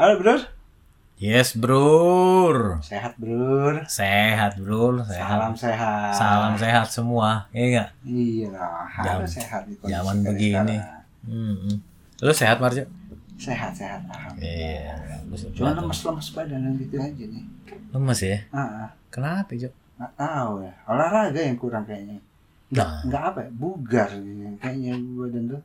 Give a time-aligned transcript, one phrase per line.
[0.00, 0.36] Halo, Bro.
[1.20, 2.80] Yes, bro.
[2.80, 3.84] Sehat, Bro.
[3.84, 5.04] Sehat, bro.
[5.04, 5.28] Sehat.
[5.28, 6.12] Salam sehat.
[6.16, 7.44] Salam sehat semua.
[7.52, 7.88] Iya enggak?
[8.08, 8.48] Iya,
[8.88, 10.76] harus Jam- sehat di kondisi zaman begini.
[11.28, 11.76] Hmm.
[12.24, 12.88] Lu sehat, Marjo?
[13.36, 14.00] Sehat, sehat.
[14.40, 14.96] Iya.
[15.52, 17.44] Cuma lemes-lemes badan yang gitu aja nih.
[17.92, 18.38] Lemes ya?
[18.56, 18.88] Ah.
[19.12, 19.68] Kenapa, Jo?
[20.00, 20.72] nggak tahu ya.
[20.88, 22.16] Olahraga yang kurang kayaknya.
[22.72, 23.00] Nggak, Nah.
[23.04, 24.48] nggak apa ya, bugar gitu.
[24.56, 25.62] Kayaknya badan tuh.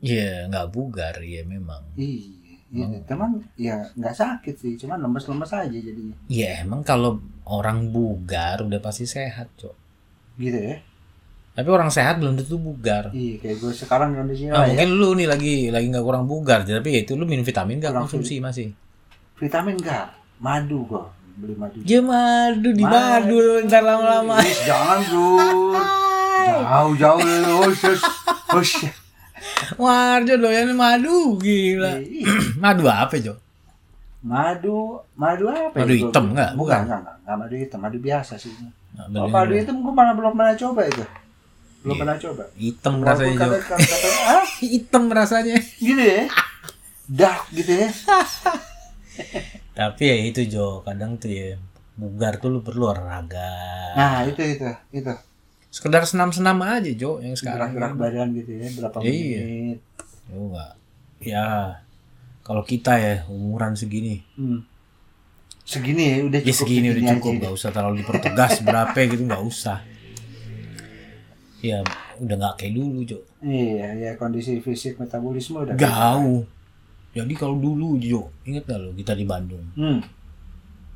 [0.00, 1.84] Iya, nggak bugar ya memang.
[2.00, 2.32] Iya,
[2.74, 2.86] iya.
[2.90, 3.02] Oh.
[3.06, 6.16] Teman ya nggak sakit sih, cuma lemes-lemes aja jadinya.
[6.26, 9.70] Iya, emang kalau orang bugar udah pasti sehat, Jo.
[10.34, 10.82] Gitu ya.
[11.54, 13.14] Tapi orang sehat belum tentu bugar.
[13.14, 14.70] Iya, kayak gue sekarang kondisinya Nah, lah ya.
[14.74, 17.94] mungkin lu nih lagi lagi nggak kurang bugar, tapi ya itu lu minum vitamin nggak
[17.94, 18.74] Kurang konsumsi masih?
[19.38, 20.10] Vitamin enggak,
[20.42, 21.14] madu kok.
[21.38, 21.78] Beli madu.
[21.82, 24.38] Ya madu di madu ntar lama-lama.
[24.42, 25.34] Jangan bro.
[26.44, 27.58] Jauh jauh lu.
[27.70, 28.02] Hush,
[28.54, 28.74] hush.
[29.76, 31.98] Warjo doyan madu gila.
[31.98, 32.26] Ih,
[32.62, 33.34] madu apa, Jo?
[34.20, 35.76] Madu, madu apa?
[35.76, 36.00] Madu ya?
[36.00, 36.50] hitam Gua- nggak?
[36.54, 38.52] Bukan, enggak, enggak, enggak madu hitam, madu biasa sih.
[38.94, 41.04] Nah, Oh, madu hitam gue malah belum pernah coba itu.
[41.80, 42.00] Belum Iya.
[42.00, 42.42] pernah coba.
[42.56, 43.44] hitam Walaupun rasanya, Jo.
[43.44, 45.56] kata, kata, kata, ah, Hitam rasanya.
[45.76, 46.22] gitu ya.
[47.20, 47.88] Dark gitu ya.
[49.76, 50.80] Tapi ya itu, Jo.
[50.80, 51.60] Kadang tuh ya
[51.94, 53.50] bugar tuh lu perlu olahraga.
[53.92, 55.12] Nah, itu itu itu.
[55.74, 57.74] Sekedar senam-senam aja, Jo, yang sekarang.
[57.74, 59.10] Gerak-gerak badan gitu ya, berapa Iya.
[59.42, 59.78] menit.
[60.24, 60.72] Ya enggak.
[61.18, 61.46] Ya
[62.40, 64.62] kalau kita ya umuran segini, Hmm.
[65.64, 66.60] Segini ya udah ya cukup.
[66.60, 69.78] segini udah cukup, nggak usah terlalu dipertegas berapa gitu, nggak usah.
[71.58, 71.80] Ya
[72.16, 73.18] udah nggak kayak dulu, Jo.
[73.40, 76.44] Iya, ya kondisi fisik metabolisme udah Jauh.
[77.10, 79.64] Jadi kalau dulu, Jo, inget gak lo kita di Bandung?
[79.74, 79.98] Hmm.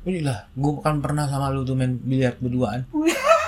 [0.01, 2.87] Ini lah, gue kan pernah sama lu tuh main biliar berduaan.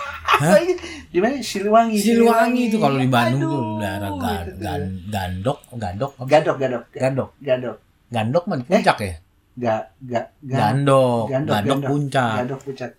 [1.12, 1.36] Di mana?
[1.38, 1.98] Siliwangi.
[1.98, 4.20] Siliwangi itu kalau di Bandung tuh Aduh, daerah tuh.
[4.58, 6.24] gan- gandok, gandok, apa?
[6.26, 7.78] Gadok, gadok, gandok, gadok.
[8.08, 9.16] gandok mah di puncak ya?
[9.52, 11.90] Ga, ga, ga, Gandok, Gandok, gandok, gandok.
[11.90, 12.34] puncak.
[12.38, 12.92] gadok pucat.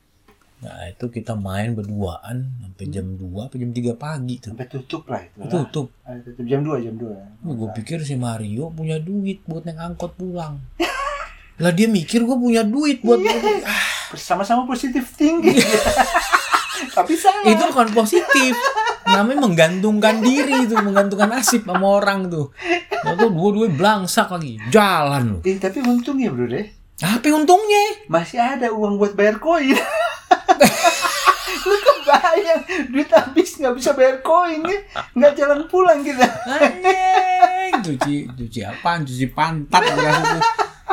[0.62, 4.50] Nah itu kita main berduaan sampai jam 2 sampai jam 3 pagi tuh.
[4.52, 5.38] Sampai tutup lah itu.
[5.42, 5.86] Tutup.
[6.04, 7.50] Ah, tutup jam 2, jam 2.
[7.50, 10.62] gue pikir si Mario punya duit buat naik angkot pulang.
[11.58, 15.56] lah dia mikir gue punya duit buat ah, Bersama-sama positif tinggi.
[16.92, 17.48] Tapi salah.
[17.48, 18.52] itu bukan positif.
[19.08, 22.52] Namanya menggantungkan diri itu, menggantungkan nasib sama orang tuh.
[23.02, 25.40] Nah, tuh dua-dua belangsak lagi, jalan loh.
[25.42, 26.66] Eh, tapi untung ya bro deh.
[27.02, 28.06] Apa untungnya?
[28.06, 29.74] Masih ada uang buat bayar koin.
[31.66, 34.78] Lu kebayang duit habis nggak bisa bayar koin ya
[35.14, 39.06] nggak jalan pulang kita Anjing, cuci cuci apaan?
[39.06, 39.82] Cuci pantat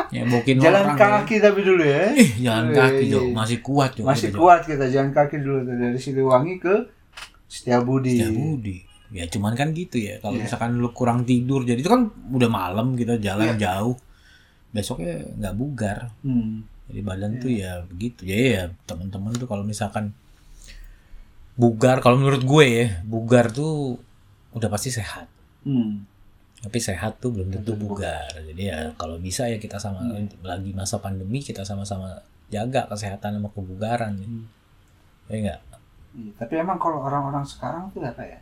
[0.02, 0.12] tuh.
[0.14, 0.96] Nyebokin jalan orang.
[0.96, 3.20] kaki tapi dulu ya Eh, jalan kaki, Jo.
[3.30, 4.02] Masih kuat, Jo.
[4.02, 4.40] masih Kita, Jo.
[4.40, 6.74] kuat kita jalan kaki dulu dari Siliwangi ke
[7.44, 8.78] Setiabudi Ya Budi.
[9.10, 10.16] Ya cuman kan gitu ya.
[10.18, 10.46] Kalau Iya.
[10.46, 13.58] misalkan lu kurang tidur, jadi itu kan udah malam kita jalan Iya.
[13.58, 13.98] jauh.
[14.70, 16.14] Besoknya nggak bugar.
[16.22, 16.62] Hmm.
[16.86, 17.40] Jadi badan Iya.
[17.40, 18.20] tuh ya begitu.
[18.22, 20.14] Ya ya teman-teman tuh kalau misalkan
[21.54, 23.98] bugar, kalau menurut gue ya, bugar tuh
[24.50, 25.26] udah pasti sehat.
[25.60, 26.06] Hmm.
[26.60, 28.28] Tapi sehat tuh belum tentu bugar.
[28.36, 30.04] Jadi ya kalau bisa ya kita sama
[30.40, 34.12] lagi masa pandemi kita sama-sama jaga kesehatan sama kebugaran.
[34.16, 34.44] Ya, Hmm.
[35.26, 35.60] ya enggak?
[36.10, 38.38] Iya, Tapi emang kalau orang-orang sekarang tuh apa ya?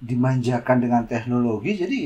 [0.00, 2.00] Dimanjakan dengan teknologi jadi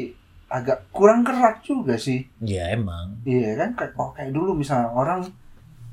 [0.51, 2.27] agak kurang gerak juga sih.
[2.43, 3.23] Ya emang.
[3.23, 5.23] Iya kan kayak oh, kayak dulu misalnya orang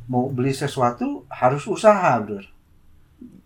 [0.09, 2.41] mau beli sesuatu harus usaha, Bro.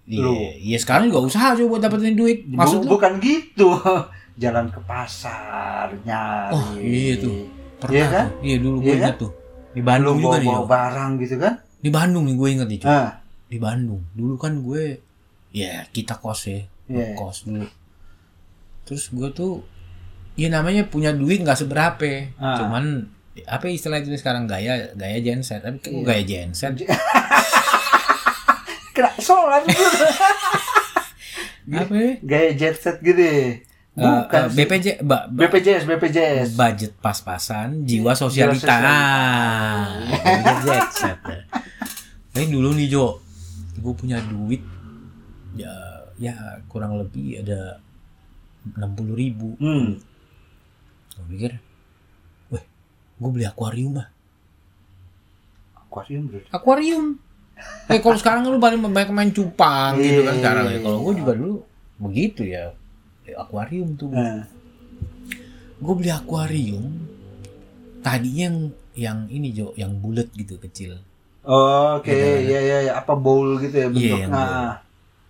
[0.06, 2.46] Iya, iya sekarang juga usaha coba buat dapetin duit.
[2.46, 2.96] Bu- Maksud lu?
[2.96, 3.68] bukan gitu.
[4.36, 6.52] Jalan ke pasar, nyari.
[6.52, 7.48] Oh, iya tuh.
[7.80, 8.26] Pernah Iya kan?
[8.28, 8.40] tuh.
[8.44, 9.32] Iya dulu gue Iya ingat tuh.
[9.72, 11.54] Di Lu Bandung juga nih, bawa, barang gitu kan?
[11.80, 12.80] Di Bandung nih gue inget nih.
[12.84, 13.12] Ah,
[13.48, 14.02] Di Bandung.
[14.12, 14.84] Dulu kan gue
[15.52, 16.64] ya kita kos ya.
[16.88, 17.16] Iya.
[17.16, 17.64] Kos dulu.
[18.84, 19.64] Terus gue tuh
[20.36, 22.36] ya namanya punya duit nggak seberapa.
[22.36, 22.60] Ah.
[22.60, 23.08] Cuman
[23.44, 26.04] apa istilah itu sekarang gaya gaya genset tapi Iya.
[26.04, 26.72] gaya genset
[28.96, 29.12] kena
[29.68, 30.06] gitu.
[31.84, 32.12] apa ya?
[32.24, 33.24] Gaya jet set gitu.
[33.96, 34.56] Bukan sih.
[34.58, 36.48] BPJ ba- ba- BPJS, BPJS.
[36.54, 38.76] budget pas-pasan jiwa sosialita.
[38.76, 40.04] Ah,
[40.62, 40.84] ya.
[42.30, 43.24] Tapi dulu nih Jo
[43.76, 44.60] gue punya duit
[45.54, 45.72] ya
[46.16, 47.80] ya kurang lebih ada
[48.66, 48.84] 60
[49.14, 50.00] ribu Hmm.
[51.14, 51.52] gue pikir
[52.50, 52.64] weh
[53.16, 54.08] gue beli akuarium lah
[55.78, 56.40] Akuarium bro.
[56.50, 57.06] akuarium
[57.88, 60.40] eh kalau sekarang lu paling banyak main cupang gitu kan Iya.
[60.42, 61.56] sekarang ya kalau gue juga dulu
[62.02, 62.76] begitu Ya,
[63.32, 64.46] akuarium tuh Nah,
[65.76, 66.86] gue beli akuarium
[68.00, 68.58] tadinya yang
[68.96, 71.02] yang ini Jo yang bulat gitu kecil
[71.42, 72.42] Oh, Oke, kan.
[72.42, 72.94] iya iya iya.
[72.96, 74.18] apa bowl gitu ya Iya, bentuknya.
[74.20, 74.70] yang bowl.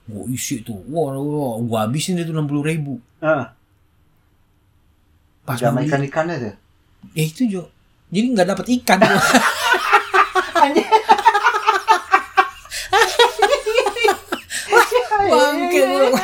[0.06, 3.52] gue isi tuh wah, wah gue habisin itu enam puluh ribu Ah,
[5.42, 6.56] pas beli- ikan-ikannya tuh.
[7.12, 7.64] ya itu Jo
[8.08, 9.00] Jadi nggak dapat ikan.
[15.26, 16.22] Bangke gua.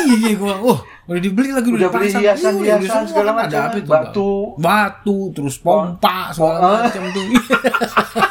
[0.00, 0.54] Iya gua.
[0.60, 0.80] Wah,
[1.10, 2.22] udah dibeli lagi Udah beli dipasang.
[2.22, 3.62] hiasan-hiasan Iya, udah semua segala kan ada macam.
[3.66, 4.30] apa itu, Batu.
[4.56, 6.78] Batu, terus pompa segala Oh.
[6.80, 7.24] macam tuh.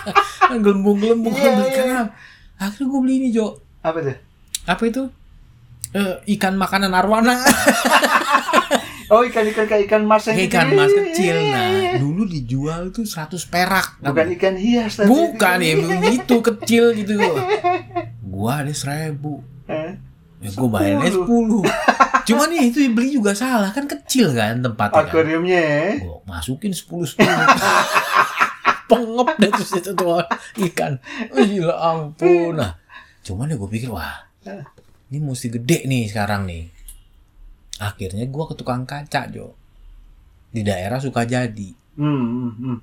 [0.64, 1.76] Gelembung-gelembung Iya, beli iya.
[1.76, 2.06] ikan.
[2.58, 3.48] Akhirnya gua beli ini, Jo.
[3.80, 4.18] Apa tuh?
[4.66, 5.04] Apa itu?
[5.92, 7.36] Eh, ikan makanan arwana.
[9.10, 11.34] Oh ikan-ikan kayak ikan mas yang ikan mas kecil.
[11.34, 11.92] Iya, Nah, iya.
[11.98, 13.98] dulu dijual tuh 100 perak.
[14.00, 15.10] Bukan ikan hias tapi.
[15.10, 17.18] Bukan ya, begitu kecil gitu.
[18.22, 19.42] Gua ada seribu.
[19.66, 19.98] Eh,
[20.40, 21.26] Ya gue bayarnya 10.
[22.30, 25.10] Cuman ya itu beli juga salah kan kecil kan tempatnya kan.
[25.10, 25.86] Akuariumnya ya.
[26.02, 27.26] Gue masukin 10 10.
[28.90, 30.22] Pengep deh terus itu tuh
[30.70, 30.98] ikan.
[31.34, 32.58] Gila ampun.
[32.58, 32.78] Nah,
[33.26, 34.30] cuman ya gue pikir wah
[35.10, 36.70] ini mesti gede nih sekarang nih.
[37.82, 39.58] Akhirnya gue ke tukang kaca Jo.
[40.50, 41.98] Di daerah Sukajadi.
[41.98, 42.78] Hmm, hmm, hmm.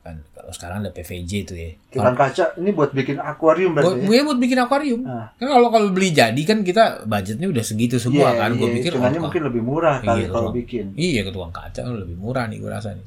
[0.00, 1.70] Kan kalau sekarang ada PVJ itu ya.
[1.92, 4.00] Tukang kaca ini buat bikin akuarium Buat, berarti.
[4.00, 4.08] ya?
[4.08, 5.00] gue buat bikin akuarium.
[5.04, 5.28] Ah.
[5.36, 8.50] Kan kalau kalau beli jadi kan kita budgetnya udah segitu semua Iya, kan.
[8.56, 10.84] Gue iya, pikir oh, mungkin lebih murah kali Iya, kalau bikin.
[10.96, 13.06] Iya ke tukang kaca kan lebih murah nih gue rasa nih.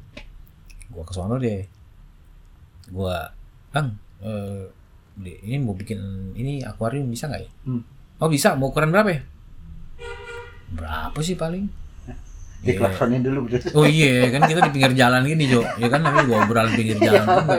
[0.94, 1.66] Gue ke sono deh.
[2.94, 3.16] Gue,
[3.74, 4.70] Bang, eh,
[5.18, 5.98] ini mau bikin
[6.38, 7.50] ini akuarium bisa nggak ya?
[7.66, 7.82] Hmm.
[8.22, 9.20] Oh bisa, mau ukuran berapa ya?
[10.70, 11.83] Berapa sih paling?
[12.64, 12.68] Iya.
[12.72, 13.68] Diklaksonin dulu berarti.
[13.72, 16.96] Oh iya kan kita di pinggir jalan gini Jo, ya kan namanya gue obrolan pinggir
[16.98, 17.56] jalan juga.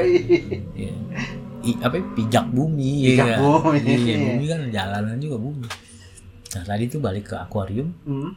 [0.74, 0.94] Iya.
[1.62, 2.04] I, apa ya?
[2.14, 3.38] pijak bumi Pijak ya.
[3.38, 3.80] bumi.
[3.82, 5.66] Iya, bumi kan jalanan juga bumi.
[6.52, 8.34] Nah tadi tuh balik ke akuarium, Hmm.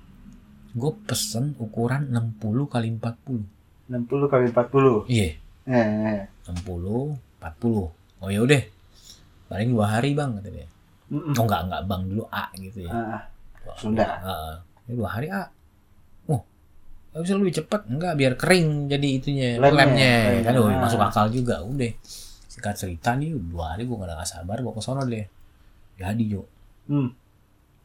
[0.70, 2.36] gue pesen ukuran 60
[2.66, 3.40] kali 40.
[3.88, 5.08] 60 kali 40.
[5.08, 5.28] Iya.
[5.64, 8.62] Eh, 60 40 oh ya udah
[9.46, 10.66] paling dua hari bang kata dia
[11.06, 11.34] mm, mm.
[11.36, 13.22] oh enggak enggak bang dulu A gitu ya Ah,
[13.76, 14.02] Sunda.
[14.02, 14.54] Heeh.
[14.88, 15.44] Ini dua hari A
[17.14, 20.14] bisa lebih cepat enggak biar kering jadi itunya Lemnya, lemnya.
[20.42, 20.78] kan oh, Ah.
[20.78, 21.90] masuk akal juga udah
[22.46, 25.24] singkat cerita nih dua hari gue nggak sabar gue ke sono deh
[25.94, 26.42] jadi Jo
[26.86, 27.10] Hmm.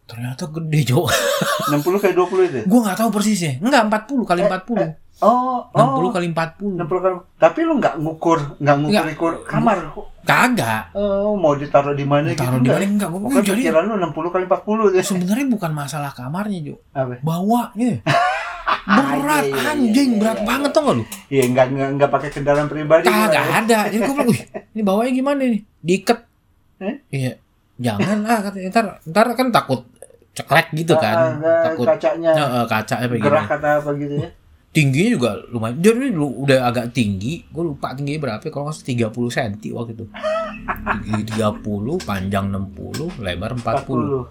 [0.03, 1.03] ternyata gede Jo
[1.71, 2.57] 60 kali 20 itu.
[2.57, 2.63] ya?
[2.63, 6.09] gue nggak tahu persisnya enggak 40 kali 40 Oh, oh.
[6.09, 7.13] 60 kali 40 60 kali.
[7.37, 9.05] Tapi lu nggak ngukur, nggak ngukur Nggak.
[9.07, 9.77] ngukur kamar.
[10.23, 12.65] kagak Oh, mau ditaruh di mana taruh gitu.
[12.65, 15.03] di mana enggak Pokoknya jadi pikiran lu 60 kali 40 deh.
[15.03, 17.21] sebenarnya bukan masalah kamarnya Jo Apa?
[17.21, 18.01] bawanya
[19.15, 21.03] berat Iya, iya, anjing iya, berat iya, banget tau gak lu?
[21.27, 23.05] Iya, nggak nggak nggak pakai kendaraan pribadi.
[23.05, 23.53] kagak ya.
[23.59, 23.79] ada.
[23.87, 26.19] Jadi gue bilang wih ini bawanya gimana nih diikat.
[26.79, 26.95] Eh?
[27.09, 27.31] iya.
[27.75, 28.67] Jangan lah katanya.
[28.69, 29.81] Ntar ntar kan takut
[30.31, 31.85] ceklek gitu Ah, kan nggak, takut.
[31.87, 32.31] kacanya.
[32.31, 34.29] Ya, eh, kaca apa gini gerak kata apa gitu ya.
[34.69, 35.77] tingginya juga lumayan.
[35.77, 37.45] Jadi lu udah agak tinggi.
[37.47, 38.41] Gue lupa tingginya berapa.
[38.43, 40.05] Kalau nggak salah 30 cm waktu itu.
[41.03, 41.61] Tinggi 30
[42.01, 44.25] panjang 60 lebar 40 40.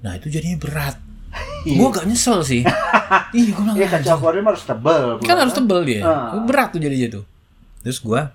[0.00, 0.96] nah itu jadinya berat.
[0.96, 1.09] Iya.
[1.62, 2.62] Gue agak nyesel sih
[3.36, 5.02] iya gue bilang Iya, kaca "Anjing." akuarium harus tebel.
[5.20, 6.40] kan harus tebel dia Ah.
[6.40, 7.24] berat tuh jadinya tuh
[7.80, 8.32] terus gua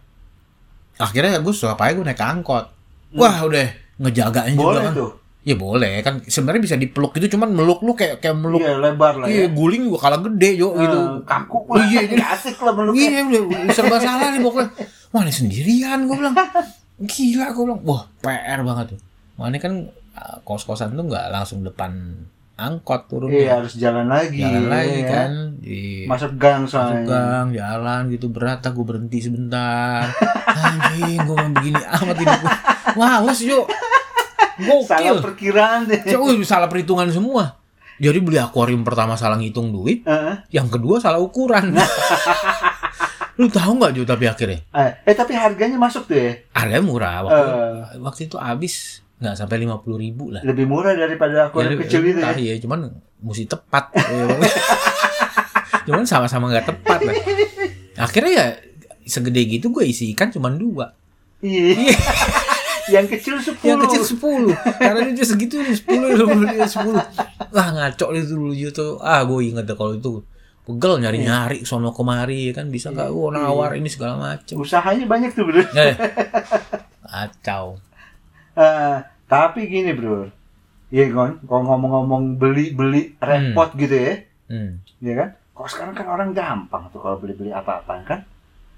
[0.95, 2.65] akhirnya gue suka gue naik angkot
[3.13, 4.69] wah udah ngejagain juga Hmm.
[4.69, 5.11] Boleh kan tuh.
[5.41, 9.13] ya boleh kan sebenarnya bisa dipeluk gitu cuman meluk lu kayak kayak meluk Iya, lebar
[9.15, 9.49] lah iya ya.
[9.49, 11.85] guling juga kalah gede yo gitu Eh, kaku Oh, lah.
[11.85, 13.07] iya, jadi- asik lah meluknya.
[13.11, 14.69] iya udah serba salah nih pokoknya
[15.09, 16.35] wah ini sendirian gue bilang
[16.97, 18.99] gila gue bilang wah PR banget tuh
[19.35, 19.73] mana kan
[20.13, 21.91] ah, kos-kosan tuh nggak langsung depan
[22.55, 24.39] angkot turunnya Iya, harus jalan lagi.
[24.39, 25.07] jalan lagi ya.
[25.07, 27.03] kan di Masuk gang Masuk soalnya.
[27.03, 30.07] gang, jalan gitu berat, aku berhenti sebentar.
[30.57, 32.53] Anjing, gue mau begini amat hidup gue.
[32.95, 33.65] Males yuk.
[34.81, 35.15] Salah Gokil.
[35.21, 35.99] perkiraan deh.
[36.01, 37.59] Cuk, salah perhitungan semua.
[37.95, 40.35] Jadi beli akuarium pertama salah ngitung duit, Heeh.
[40.49, 41.75] yang kedua salah ukuran.
[43.35, 46.31] Lu tahu nggak Jo tapi akhirnya Eh, eh, tapi harganya masuk tuh ya.
[46.51, 47.99] harganya murah waktu Eh.
[47.99, 50.43] waktu itu habis nggak sampai lima puluh ribu lah.
[50.43, 52.35] Lebih murah daripada akuarium Ya, kecil itu ya.
[52.35, 52.91] iya, cuman
[53.23, 53.95] mesti tepat.
[55.87, 57.15] cuman sama-sama nggak tepat lah.
[57.95, 58.47] Akhirnya ya
[59.05, 60.91] segede gitu gue isi ikan cuman dua.
[61.39, 61.93] Iya.
[62.85, 63.65] Yang kecil 10.
[63.65, 64.53] Yang kecil sepuluh.
[64.77, 66.13] Karena dia segitu sepuluh,
[66.69, 67.01] sepuluh.
[67.49, 69.01] Wah ngaco itu dulu gitu.
[69.01, 70.21] Ah gue inget deh kalau itu
[70.65, 74.61] pegel nyari-nyari sono kemari kan bisa nggak oh nawar ini segala macem.
[74.61, 75.65] Usahanya banyak tuh, Bro.
[75.65, 75.93] Eh,
[77.09, 77.81] kacau.
[78.55, 80.31] Eh, tapi gini, Bro.
[80.87, 81.43] Iya, Gon.
[81.43, 84.13] Kalau ngomong-ngomong beli-beli repot gitu ya.
[84.47, 84.79] Hmm.
[84.99, 85.29] Iya kan?
[85.51, 88.19] Kok sekarang kan orang gampang tuh kalau beli-beli apa-apa kan?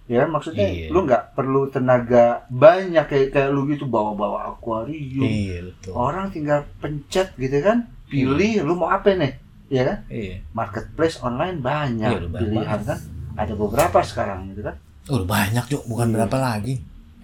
[0.07, 0.87] Ya kan maksudnya Iya.
[0.87, 5.27] lu nggak perlu tenaga banyak kayak kayak lu gitu bawa-bawa akuarium.
[5.27, 5.91] Iya betul.
[5.91, 9.35] Orang tinggal pencet gitu kan, pilih lu mau apa nih,
[9.67, 9.97] ya kan?
[10.07, 10.47] Iya.
[10.55, 12.99] Marketplace online banyak Iya, pilihan kan.
[13.35, 14.79] Ada beberapa sekarang gitu kan.
[15.11, 16.13] Oh, udah banyak Jok, bukan Iya.
[16.15, 16.73] berapa lagi.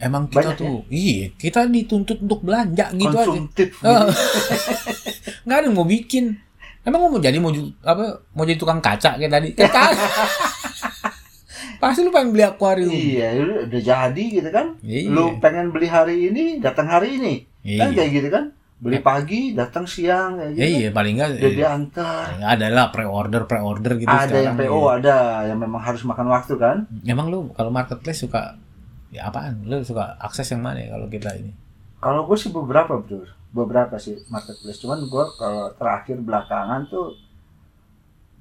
[0.03, 3.23] Emang kita Banyak, tuh, iya, kita dituntut untuk belanja gitu aja.
[3.23, 3.69] Konsumtif.
[5.45, 6.35] Nggak ada yang mau bikin.
[6.83, 9.49] Emang mau jadi mau apa mau jadi tukang kaca kayak tadi?
[9.55, 10.11] Kan kagak.
[11.81, 12.91] Pasti lu pengen beli akuarium.
[12.91, 13.27] Iya,
[13.67, 14.79] udah jadi gitu kan.
[14.79, 15.07] Iya.
[15.07, 17.33] Lu pengen beli hari ini, datang hari ini.
[17.79, 17.95] Kan Iya.
[17.95, 18.45] kayak gitu kan.
[18.79, 20.59] Beli pagi, datang siang kayak gitu.
[20.59, 22.23] Ya, iya, paling enggak Udah diantar.
[22.27, 24.55] paling nggak ada lah pre-order pre-order gitu Ada yang.
[24.59, 24.91] PO, Iya.
[24.99, 25.15] ada
[25.47, 26.77] yang memang harus makan waktu kan.
[27.03, 28.59] Emang lu kalau marketplace suka
[29.13, 29.63] ya apaan?
[29.63, 31.53] Lu suka akses yang mana ya kalau kita ini?
[32.03, 34.81] Kalau gue sih beberapa bro, beberapa sih marketplace.
[34.81, 37.15] Cuman gue kalau terakhir belakangan tuh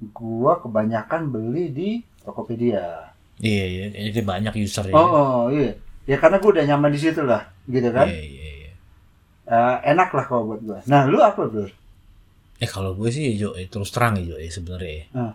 [0.03, 1.89] gue kebanyakan beli di
[2.25, 3.13] Tokopedia.
[3.39, 4.93] Iya, iya, jadi banyak user ya.
[4.95, 5.73] Oh, oh iya,
[6.05, 8.05] ya karena gue udah nyaman di situ lah, gitu kan.
[8.07, 8.71] Iya, iya, iya.
[9.43, 10.79] Eh, enak lah kalau buat gue.
[10.87, 11.67] Nah, lu apa bro?
[12.61, 14.91] Eh kalau gue sih Jo, eh, terus terang ya Jo ya sebenarnya.
[14.93, 15.05] ya.
[15.17, 15.33] Ah.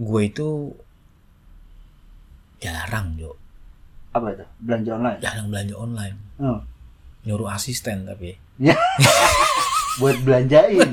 [0.00, 0.72] Gue itu
[2.62, 3.36] jarang Jo,
[4.12, 4.44] Apa itu?
[4.60, 5.18] Belanja online.
[5.20, 6.16] jarang belanja online.
[6.36, 6.60] Hmm.
[7.24, 8.36] Nyuruh asisten tapi.
[10.00, 10.88] Buat belanjain.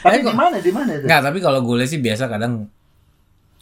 [0.00, 0.56] Tapi Eh, di mana?
[0.56, 1.04] Di mana itu?
[1.04, 2.64] Enggak, tapi kalau gue sih biasa kadang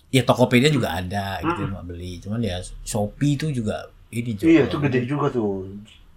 [0.08, 2.22] ya Tokopedia juga ada gitu mau beli.
[2.22, 4.46] Cuman ya Shopee itu juga ini Jo.
[4.46, 5.66] Iya, itu gede juga tuh.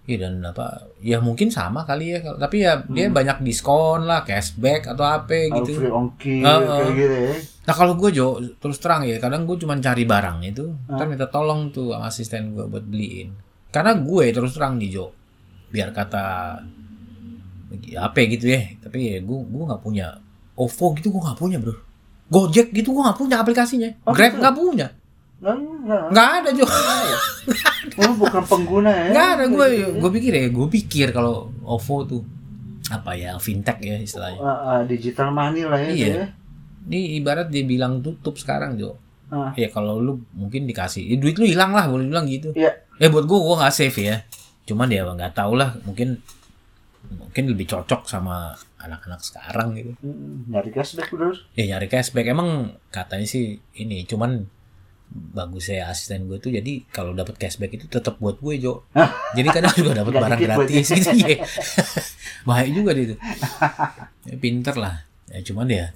[0.02, 0.90] Iya dan apa?
[0.98, 3.14] Ya mungkin sama kali ya, tapi ya dia Hmm.
[3.14, 5.78] banyak diskon lah, cashback atau apa gitu.
[5.78, 6.58] free ongkir ah.
[6.58, 7.34] kayak gitu ya.
[7.62, 8.26] Nah kalau gue Jo,
[8.58, 10.98] terus terang ya, kadang gue cuma cari barang itu, Ah.
[10.98, 13.30] ntar minta tolong tuh sama asisten gue buat beliin.
[13.70, 15.14] Karena gue terus terang nih Jo,
[15.70, 16.58] biar kata
[17.96, 20.18] apa gitu ya, tapi ya gue gue nggak punya
[20.54, 21.72] OVO gitu gue nggak punya bro.
[22.28, 24.40] Gojek gitu gue nggak punya aplikasinya, Oh, Grab gitu?
[24.40, 24.86] nggak punya,
[25.38, 26.02] Nggak, nggak.
[26.10, 26.64] nggak ada Jo,
[27.98, 29.06] Oh, bukan pengguna ya.
[29.10, 29.90] nggak ada gue, gitu.
[29.98, 32.22] gue pikir ya, gue pikir kalau OVO tuh
[32.90, 34.38] apa ya fintech ya istilahnya.
[34.38, 35.88] Ah, ah, digital money lah ya.
[35.90, 36.14] itu Iya.
[36.14, 36.26] ya.
[36.82, 38.98] Ini ibarat dia bilang tutup sekarang Jo.
[39.32, 39.50] Ah.
[39.56, 42.52] Ya kalau lu mungkin dikasih, ya, duit lu hilang lah boleh bilang gitu.
[42.52, 42.70] Iya.
[43.00, 44.16] Eh buat gua gua nggak save ya.
[44.66, 46.20] Cuman ya nggak tahu lah mungkin
[47.18, 49.92] mungkin lebih cocok sama anak-anak sekarang gitu.
[50.50, 51.34] Nyari cashback bro.
[51.58, 54.46] Ya nyari cashback emang katanya sih ini cuman
[55.12, 58.88] bagus ya asisten gue tuh jadi kalau dapat cashback itu tetap buat gue Jo.
[59.32, 60.96] jadi kadang juga dapat barang gratis dia.
[60.98, 61.38] gitu ya.
[62.42, 63.18] Bahaya juga dia tuh.
[64.22, 65.02] Ya, pinter lah.
[65.26, 65.90] Ya cuman ya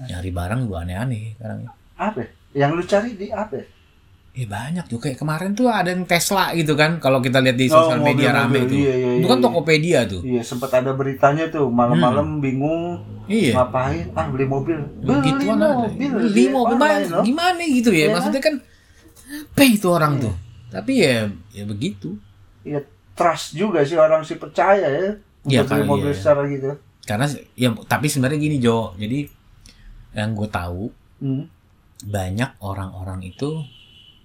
[0.00, 1.70] nyari barang gua aneh-aneh sekarang.
[1.94, 2.22] Apa?
[2.52, 3.54] Yang lu cari di apa?
[4.32, 7.68] Eh banyak tuh kayak kemarin tuh ada yang Tesla gitu kan kalau kita lihat di
[7.68, 8.66] sosial Oh, media rame mobil-mobil.
[8.66, 8.78] tuh.
[8.80, 10.20] Iya, iya, itu kan iya, Tokopedia tuh.
[10.24, 13.52] Iya, sempat ada beritanya tuh malam-malam bingung Iya.
[13.54, 14.06] ngapain?
[14.12, 14.78] Ah, beli mobil.
[14.98, 15.68] Beli Begituan ada.
[15.78, 16.10] mobil.
[16.10, 16.76] Beli di mobil
[17.06, 17.22] loh.
[17.22, 17.96] gimana gitu ya?
[17.96, 18.14] Iya kan?
[18.14, 18.54] Maksudnya kan
[19.32, 20.34] apa itu orang tuh?
[20.68, 21.16] Tapi ya
[21.50, 22.16] ya begitu.
[22.62, 22.80] Iya,
[23.12, 25.10] trust juga sih orang sih percaya ya.
[25.44, 26.16] Iya, beli mobil ya.
[26.16, 26.74] secara gitu.
[27.02, 28.94] Karena ya tapi sebenarnya gini Jo.
[28.94, 29.26] Jadi
[30.12, 31.46] yang gue tahu Hmm.
[32.02, 33.62] banyak orang-orang itu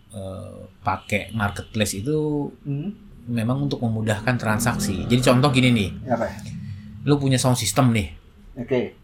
[0.09, 2.89] eh, pakai marketplace itu Hmm.
[3.27, 5.05] memang untuk memudahkan transaksi.
[5.05, 6.25] Jadi contoh gini nih, Apa?
[7.03, 8.16] lu punya sound system nih,
[8.57, 8.97] Oke.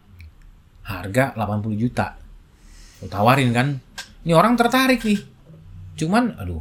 [0.84, 2.18] harga 80 juta.
[3.00, 3.80] Lu tawarin kan.
[4.20, 5.16] Ini orang tertarik nih.
[5.96, 6.60] Cuman aduh.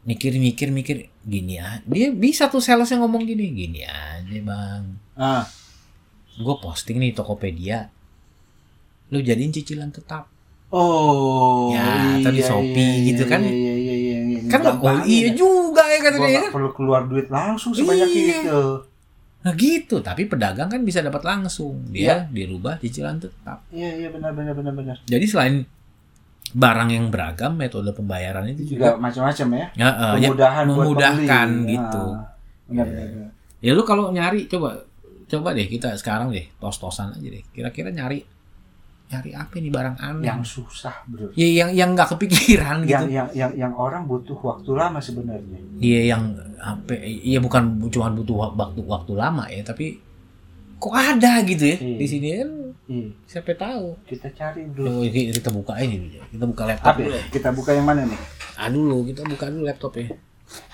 [0.00, 1.84] Mikir-mikir mikir gini ya.
[1.84, 4.96] Dia bisa tuh salesnya ngomong gini, gini aja, Bang.
[5.12, 5.44] Ah,
[6.32, 7.92] Gue posting nih Tokopedia.
[9.12, 10.24] Lu jadiin cicilan tetap.
[10.70, 13.42] Oh, Ya, atau di Shopee gitu kan.
[13.42, 14.40] Iya, iya, iya, iya, iya.
[14.48, 15.36] Kan oh iya ya.
[15.36, 16.50] juga ya kata dia kan.
[16.54, 18.38] perlu keluar duit langsung sebanyak Iya.
[18.40, 18.62] itu.
[19.40, 21.80] Nah gitu, tapi pedagang kan bisa dapat langsung.
[21.88, 23.64] Dia dirubah cicilan tetap.
[23.72, 24.96] Iya, iya benar benar benar benar.
[25.08, 25.64] Jadi selain
[26.50, 29.66] barang yang beragam, metode pembayaran itu Juga juga macam-macam ya.
[29.78, 31.72] ya, ya, Kemudahan buat memudahkan pembeli.
[31.72, 32.04] gitu.
[32.10, 32.26] Ah,
[32.68, 33.06] benar benar.
[33.08, 33.30] benar.
[33.60, 34.82] Ya lu kalau nyari coba
[35.30, 37.44] coba deh kita sekarang deh tos-tosan aja deh.
[37.54, 38.20] Kira-kira nyari
[39.10, 40.22] nyari apa nih barang aneh?
[40.24, 41.34] Yang susah, Bro.
[41.34, 43.04] ya yang yang nggak kepikiran Yang gitu.
[43.10, 45.58] yang yang yang orang butuh waktu lama sebenarnya.
[45.76, 46.22] Iya yang
[46.56, 46.94] apa?
[46.96, 49.98] Iya bukan cuma butuh wa- waktu waktu lama ya, tapi
[50.76, 51.96] kok ada gitu ya Iya.
[51.96, 52.50] di sini kan
[52.86, 53.98] Iya, siapa tahu.
[54.04, 55.02] kita cari dulu.
[55.04, 56.24] Ki- kita buka ini dulu ya.
[56.26, 57.00] Kita buka laptop Apa?
[57.00, 57.12] dulu.
[57.12, 57.22] ya?
[57.28, 58.20] Kita buka yang mana nih?
[58.54, 60.06] Ah dulu kita buka dulu laptop ya.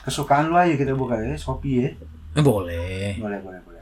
[0.03, 1.91] Kesukaan lu aja kita buka ya, Shopee ya.
[2.33, 3.17] Eh, boleh.
[3.17, 3.76] Boleh, boleh, boleh.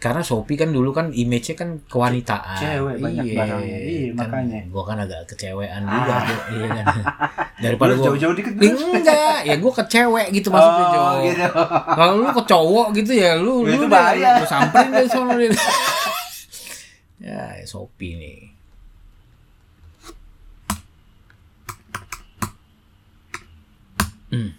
[0.00, 2.56] Karena Shopee kan dulu kan image-nya kan kewanitaan.
[2.56, 3.78] Cewek banyak barangnya.
[3.78, 4.60] Iya, kan makanya.
[4.72, 5.92] Gua kan agak kecewean Ah.
[5.92, 6.40] juga tuh.
[6.50, 6.84] Iya kan.
[7.68, 10.96] Daripada gua jauh-jauh dikit enggak, ya gua ke cewek gitu maksudnya, Jo.
[10.98, 11.46] Oh, gitu.
[11.92, 14.30] Kalau lu ke cowok gitu ya lu Ya, lu bahaya.
[14.40, 15.52] lu samperin deh sono deh.
[17.28, 18.38] ya, Shopee nih.
[24.30, 24.50] Hmm.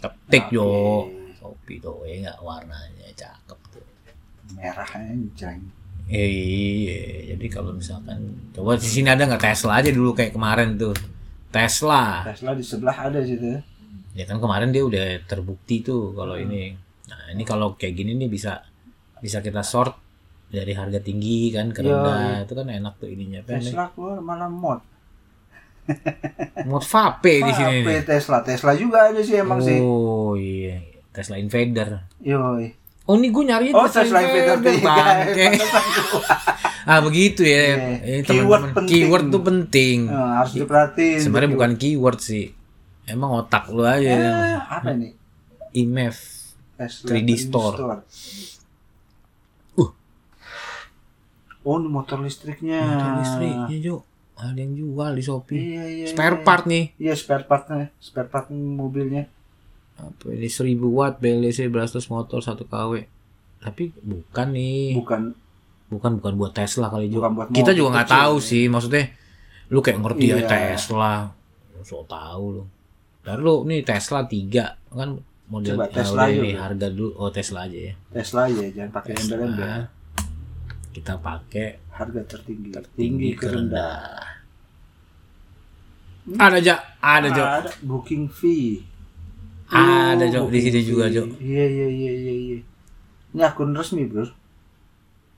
[0.00, 0.44] Ketik.
[0.50, 1.06] Jo.
[1.38, 3.58] Shopee tuh ya enggak warnanya cakep.
[4.54, 5.60] Merah anjing.
[6.04, 6.28] Eh,
[6.84, 7.00] Iya,
[7.34, 8.20] jadi kalau misalkan
[8.52, 10.92] coba di sini ada nggak Tesla aja dulu kayak kemarin tuh.
[11.48, 12.26] Tesla.
[12.26, 13.56] Tesla di sebelah ada situ.
[14.12, 14.24] ya.
[14.24, 16.76] Kan kemarin dia udah terbukti tuh kalau ini.
[17.08, 18.60] Nah, ini kalau kayak gini nih bisa
[19.18, 19.96] bisa kita sort
[20.50, 24.50] dari harga tinggi kan ke Iya, rendah itu kan enak tuh ininya Tesla keluar malah
[24.52, 24.80] mod.
[26.70, 28.04] mod vape di sini nih.
[28.04, 29.80] Tesla, Tesla juga ada sih emang sih.
[29.80, 30.80] oh iya
[31.12, 32.83] Tesla Invader Yoi.
[33.04, 34.80] Oh ini gue nyari Oh Tesla Invader tiga.
[34.82, 35.46] bangke
[36.86, 37.76] ah begitu ya Iya.
[38.00, 38.88] ini Keyword teman-teman penting.
[38.90, 41.18] keyword tuh penting Nah, harus diperhatiin.
[41.18, 42.46] sebenarnya bukan keyword sih
[43.04, 45.12] emang otak lu aja Eh, apa ini?
[45.72, 46.16] IMF
[46.74, 47.76] Tesla 3D store.
[49.74, 49.90] Uh.
[51.62, 52.80] Oh, ini motor listriknya.
[52.80, 53.96] motor listriknya Jo
[54.34, 56.06] ada yang jual di Shopee Iya, iya.
[56.06, 56.42] spare iya.
[56.42, 59.30] part nih Iya, spare partnya, spare part mobilnya.
[60.04, 62.92] Apa ini 1000 watt BLDC brushless motor 1 kW
[63.64, 64.92] tapi bukan nih.
[65.00, 65.22] Bukan.
[65.88, 68.44] Bukan bukan buat Tesla kali juga kita juga nggak tahu ya.
[68.44, 69.04] sih maksudnya
[69.72, 70.48] lu kayak ngerti ya Iya.
[70.48, 71.14] Tesla.
[71.84, 72.62] So tahu lu.
[73.24, 75.10] Ntar lu nih Tesla 3 kan
[75.48, 76.44] model Coba Tesla yuk.
[76.44, 77.12] ini harga dulu.
[77.20, 77.92] Oh Tesla aja ya.
[78.12, 79.80] Tesla ya, jangan pakai embel-embel.
[80.94, 84.18] Kita pakai Harga tertinggi, tinggi tinggi ke rendah.
[86.40, 88.82] ada aja ada Ada booking fee.
[89.66, 90.40] Ada, Oh, Jo.
[90.44, 91.14] Di booking sini juga, fee.
[91.14, 91.22] Jo.
[91.36, 92.58] Iya, iya, iya, iya, iya.
[93.30, 94.28] Ini akun resmi, Bro.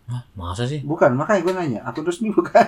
[0.06, 1.80] Hah, masa sih Bukan, makanya gue nanya.
[1.82, 2.66] Akun resmi bukan.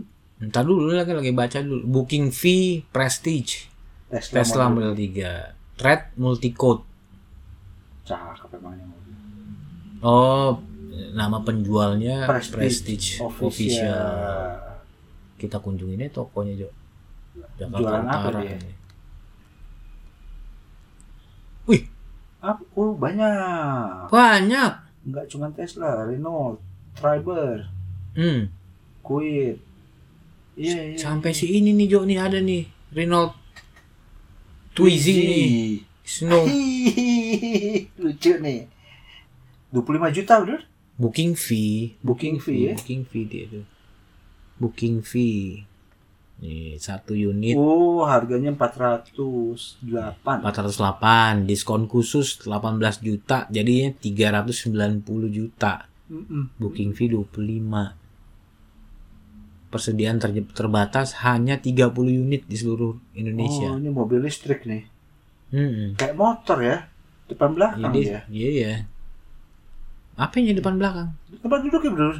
[0.40, 3.66] Ntar dulu lagi lagi baca dulu booking fee prestige
[4.06, 4.94] Tesla, Tesla model.
[4.94, 6.86] model 3 Red multicode
[8.02, 9.14] Cakep emang ini mobil.
[10.00, 10.62] oh
[11.10, 13.50] nama penjualnya Prestige, Prestige, Official.
[13.50, 14.08] Official.
[15.36, 16.68] kita aja tokonya Jo
[17.58, 18.54] Jakarta Jualan apa dia?
[18.54, 18.72] ini.
[21.66, 21.82] Wih,
[22.40, 24.06] Oh banyak.
[24.08, 24.72] banyak.
[25.02, 26.60] Enggak cuma Tesla, Renault,
[26.94, 27.66] Triber,
[28.12, 28.50] Hmm,
[29.00, 29.58] Kuwait.
[30.54, 30.98] Iya, iya.
[30.98, 33.30] sampai si ini nih Jo nih ada nih Renault
[34.72, 35.46] Twizy nih.
[36.02, 36.42] Snow
[37.96, 38.66] Lucu nih.
[39.70, 40.60] 25 juta udah.
[40.98, 42.74] booking fee, Booking fee ya.
[42.74, 43.62] booking fee dia tuh.
[44.58, 45.62] Booking fee.
[46.38, 49.82] Nih, satu unit Oh, harganya 408.
[50.22, 55.90] 408, diskon khusus 18 juta, jadinya 390 juta.
[56.08, 56.54] Mm-mm.
[56.62, 57.92] Booking fee 25.
[59.68, 63.74] Persediaan ter- terbatas hanya 30 unit di seluruh Indonesia.
[63.74, 64.88] Oh, ini mobil listrik nih.
[65.52, 65.98] Hmm.
[65.98, 66.88] Kayak motor ya.
[67.28, 68.20] Depan belakang Jadi, ya.
[68.32, 68.72] iya ya.
[70.16, 71.12] Apa yang depan belakang?
[71.44, 72.10] Tempat duduk ya, Bro.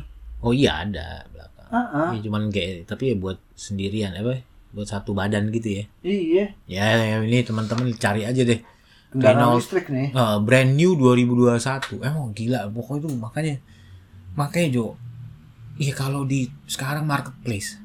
[0.44, 1.57] Oh iya ada belakang.
[1.68, 2.10] Ah.
[2.12, 4.40] Ini cuman kayak tapi ya buat sendirian apa?
[4.72, 5.84] Buat satu badan gitu ya.
[6.04, 6.44] Iya.
[6.68, 8.60] Ya, ya, ini teman-teman cari aja deh.
[9.08, 10.12] Kendaraan listrik nih.
[10.12, 12.04] Eh, brand new 2021.
[12.04, 13.54] Emang gila pokoknya itu makanya
[14.36, 14.86] makanya Jo.
[15.80, 17.80] Iya kalau di sekarang marketplace.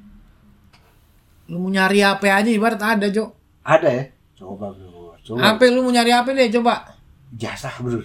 [1.47, 3.31] Lu mau nyari apa aja ibarat ada Jo.
[3.63, 4.03] Ada ya?
[4.35, 5.15] Coba, Bro.
[5.23, 5.55] Coba.
[5.55, 6.99] Apa lu mau nyari apa deh coba?
[7.31, 8.03] Jasa, Bro.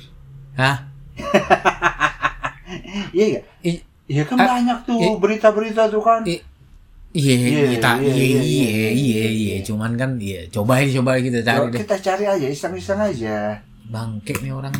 [0.54, 0.86] Hah?
[3.16, 3.42] Iya ya?
[4.08, 6.24] Iya kan Ah, banyak tuh i- berita-berita tuh kan.
[6.24, 6.40] Iya,
[7.08, 9.26] Iya, iya, iya, iya, iya, iya, iya, iya, iya.
[9.32, 11.80] iya, cuman kan, iya, coba aja, coba kita cari Coba deh.
[11.80, 13.36] kita cari aja, iseng-iseng aja.
[13.88, 14.72] Bangke nih orang.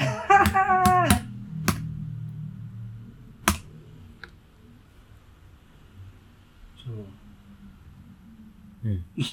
[8.83, 9.03] Hmm.
[9.19, 9.31] Ih,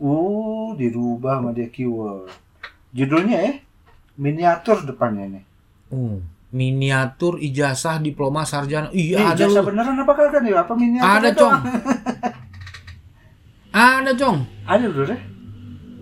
[0.00, 2.32] uh, dirubah sama dia keyword.
[2.90, 3.52] Judulnya ya,
[4.16, 5.44] miniatur depannya nih.
[5.92, 6.18] Uh,
[6.50, 8.88] miniatur ijazah diploma sarjana.
[8.90, 9.66] Eh, Iya, ada jasa lu.
[9.66, 10.52] beneran apa kagak nih?
[10.54, 11.08] Apa miniatur?
[11.10, 11.60] Ada, Cong.
[13.70, 14.38] Ada, Cong.
[14.64, 15.20] Ada bro deh.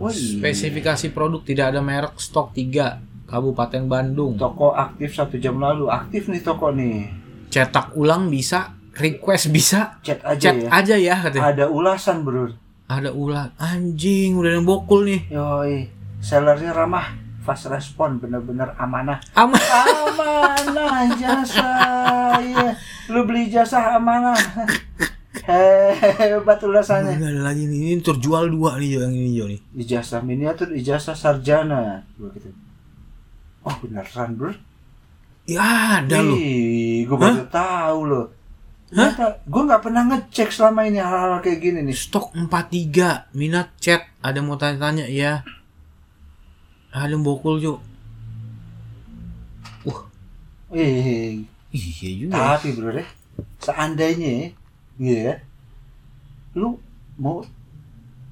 [0.07, 4.37] Spesifikasi produk tidak ada merek stok 3 Kabupaten Bandung.
[4.37, 5.89] Toko aktif satu jam lalu.
[5.89, 7.11] Aktif nih toko nih.
[7.49, 10.69] Cetak ulang bisa, request bisa, Chat aja chat ya.
[10.71, 11.45] aja ya katanya.
[11.49, 12.53] Ada ulasan bro.
[12.87, 13.51] Ada ulang.
[13.57, 15.27] Anjing, udah yang bokul nih.
[15.27, 19.23] Yoi, sellernya ramah, fast respon, bener-bener amanah.
[19.39, 19.55] Aman.
[20.67, 21.71] Amanah jasa,
[22.43, 22.75] iya.
[23.07, 24.35] Lu beli jasa amanah.
[25.47, 27.23] Hebat ulasannya.
[27.23, 27.79] Enggak ada lagi nih.
[27.95, 29.61] Ini terjual dua nih yang ini Jo nih.
[29.79, 32.03] Ijazah miniatur, ijazah sarjana.
[32.19, 32.51] Gitu.
[33.63, 34.51] Oh beneran bro?
[35.47, 36.19] Ya ada.
[36.19, 38.27] Ih, gue baru tahu loh.
[38.91, 41.95] Ternyata gue nggak pernah ngecek selama ini hal-hal kayak gini nih.
[41.95, 45.47] Stok 43 minat chat ada mau tanya-tanya ya.
[46.97, 47.75] Yang bokul Jo.
[49.85, 50.01] Uh,
[50.73, 52.57] Eh, iya juga.
[52.57, 53.07] tapi bro deh,
[53.61, 54.51] seandainya,
[54.99, 55.39] ya,
[56.53, 56.81] lu
[57.15, 57.45] mau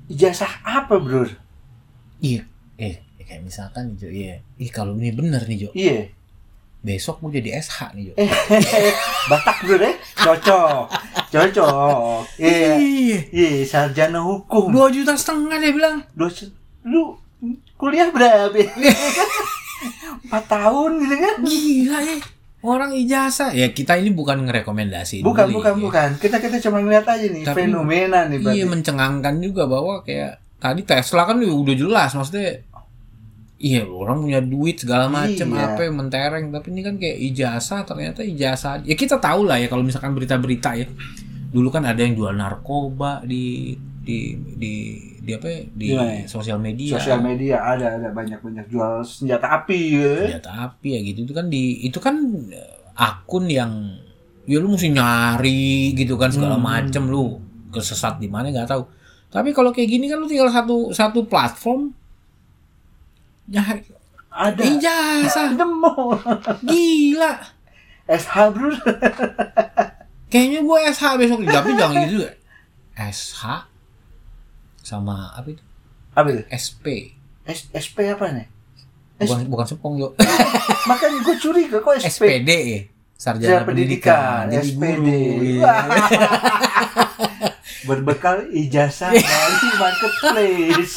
[0.08, 1.28] ijazah apa bro?
[2.18, 2.42] Iya.
[2.74, 4.34] Eh, kayak misalkan nih Jo, iya.
[4.58, 5.70] Ih kalau ini bener nih Jo.
[5.72, 6.10] Iya,
[6.82, 8.12] Besok gue jadi SH nih Jo.
[8.18, 8.28] Eh.
[9.30, 10.84] Batak bro deh, cocok,
[11.30, 12.20] cocok.
[12.36, 12.74] Iya,
[13.30, 13.48] Iya.
[13.64, 14.68] sarjana hukum.
[14.68, 16.02] Dua juta setengah dia bilang.
[16.12, 16.50] Dosen,
[16.82, 17.14] lu
[17.76, 18.54] kuliah berapa?
[20.24, 21.34] Empat tahun gitu kan?
[21.44, 22.16] Gila ya.
[22.64, 25.20] Orang ijazah ya kita ini bukan ngerekomendasi.
[25.20, 25.80] Bukan, beli, bukan, ya.
[25.84, 26.08] bukan.
[26.16, 28.56] Kita kita cuma ngeliat aja nih Tapi- fenomena nih berarti.
[28.56, 32.64] Iya mencengangkan juga bahwa kayak tadi Tesla kan udah jelas maksudnya
[33.54, 35.72] Iya orang punya duit segala macam Iya.
[35.72, 39.72] apa yang mentereng tapi ini kan kayak ijazah ternyata ijazah ya kita tahu lah ya
[39.72, 40.84] kalau misalkan berita-berita ya
[41.48, 43.72] dulu kan ada yang jual narkoba di
[44.04, 44.74] di di
[45.24, 46.24] di apa ya, di Di mana ya?
[46.26, 50.14] sosial media Sosial media ada ada banyak banyak jual senjata api ya.
[50.28, 52.14] senjata api ya gitu itu kan di itu kan
[52.46, 53.72] eh, akun yang
[54.44, 56.64] ya lu mesti nyari gitu kan segala Hmm.
[56.64, 58.84] macem lu kesesat di mana nggak tahu
[59.28, 61.90] tapi kalau kayak gini kan lu tinggal satu satu platform
[63.46, 63.64] ya
[64.28, 64.60] Ada.
[64.62, 66.14] ijazah Demo.
[66.68, 67.38] gila
[68.04, 68.68] SH bro.
[70.30, 72.26] kayaknya gue SH besok tapi jangan gitu
[72.94, 73.42] SH
[74.84, 75.62] sama apa itu
[76.12, 76.44] Apa itu?
[76.46, 76.84] SP
[77.42, 78.46] S SP apa nih?
[79.16, 80.08] S- bukan bukan sepong yo
[80.90, 82.06] Makanya gue curiga kok SP.
[82.22, 82.80] SPD ya
[83.14, 84.76] sarjana Sarjana pendidikan, pendidikan, jadi SPD.
[84.76, 85.62] guru iya.
[85.62, 86.08] Wah.
[87.84, 90.94] Berbekal ijazah dari marketplace.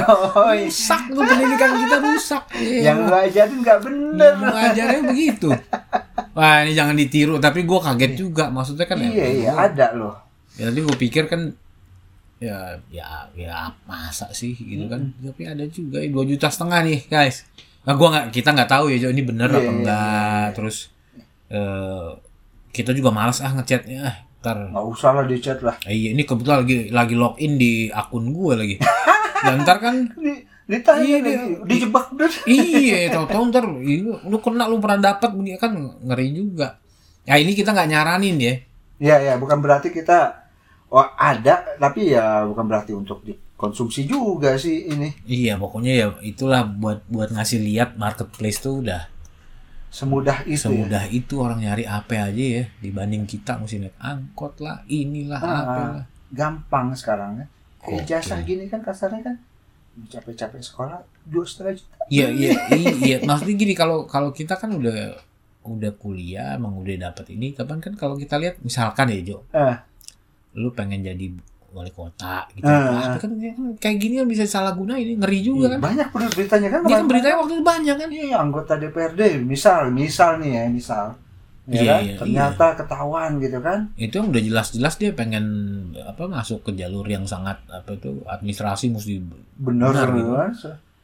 [0.00, 0.66] Oh, iya.
[0.66, 4.32] rusak tuh pendidikan kita rusak yang lu ajarin nggak bener.
[4.32, 5.48] Yang ngajarnya begitu.
[6.32, 8.46] Wah ini jangan ditiru, tapi gue kaget juga.
[8.48, 10.14] Maksudnya kan Iya iya gua- ada loh.
[10.54, 11.54] Ya tadi gue pikir kan
[12.44, 15.00] ya ya ya masa sih gitu kan.
[15.00, 15.24] Hmm.
[15.26, 17.48] Tapi ada juga dua juta setengah nih guys.
[17.82, 20.46] Nah gua nggak kita nggak tahu ya Jo ini bener Iya, apa iya, enggak.
[20.54, 20.76] Terus
[21.48, 22.08] eh
[22.70, 23.98] kita juga malas ah ngechatnya.
[24.02, 25.76] Ah, ntar Nggak usah lah di chat lah.
[25.84, 28.76] Iya, ini kebetulan lagi lagi login di akun gue lagi.
[29.44, 32.32] Dan ntar kan Di, ditanya Iya, dia- dijebak bener.
[32.48, 35.28] iya tahu-tahu ntar iya, lu kena lu pernah dapat
[35.60, 36.80] kan ngeri juga
[37.24, 38.54] ya ini kita nggak nyaranin ya
[38.96, 40.43] Iya ya bukan berarti kita
[40.94, 45.10] oh ada tapi ya bukan berarti untuk dikonsumsi juga sih ini.
[45.26, 49.10] iya pokoknya ya itulah buat buat ngasih lihat marketplace tuh udah
[49.90, 50.62] Semudah itu ya.
[50.66, 55.54] semudah itu orang nyari apa aja ya dibanding kita mesti naik angkot lah inilah Ah,
[55.56, 55.90] apa ah.
[55.92, 57.46] lah Gampang sekarang ya.
[57.78, 58.02] Oke.
[58.02, 59.36] Ijazah gini kan kasarnya kan
[60.10, 61.94] capek-capek sekolah dua setengah juta.
[62.10, 63.16] iya iya iya iya.
[63.22, 65.14] maksudnya gini kalau kalau kita kan udah
[65.62, 69.76] udah kuliah emang udah dapat ini tapi kan kalau kita lihat misalkan ya Jo Eh.
[70.54, 71.26] Lu pengen jadi
[71.70, 72.62] wali kota gitu.
[72.62, 73.30] Tapi kan
[73.76, 76.80] kayak gini kan bisa salah guna ini ngeri juga kan Banyak bener beritanya kan.
[76.82, 78.08] Ini kan beritanya waktu itu banyak kan.
[78.08, 81.06] Iya, anggota DPRD, misal, misal nih ya, misal.
[81.64, 82.02] Ya Iya, kan?
[82.04, 83.90] iya, Ternyata ketahuan gitu kan.
[83.96, 85.44] Itu yang udah jelas-jelas dia pengen
[85.98, 89.18] apa masuk ke jalur yang sangat apa itu administrasi mesti.
[89.58, 90.30] Bener, Benar gitu.
[90.30, 90.50] kan?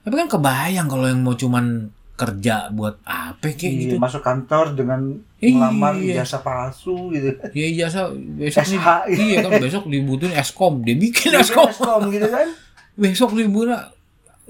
[0.00, 3.94] Tapi kan kebayang kalau yang mau cuman kerja buat apa kayak Iya, gitu.
[3.96, 5.00] Masuk kantor dengan
[5.40, 5.56] Iya.
[5.56, 7.32] melamar ijazah palsu gitu.
[7.56, 8.76] Ya ijazah besok nih.
[8.76, 8.88] SH.
[9.16, 11.72] Iya kan besok dibutuhin eskom, dia bikin Iya, eskom.
[11.72, 12.48] Eskom gitu kan.
[12.94, 13.80] Besok dibutuhin